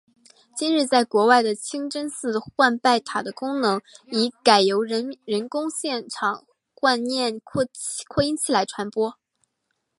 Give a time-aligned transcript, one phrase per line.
[0.57, 5.15] 今日在国外的清真寺唤拜塔的功能已改由人
[5.47, 6.43] 工现场
[6.73, 7.63] 唤念扩
[8.23, 9.15] 音器来传播。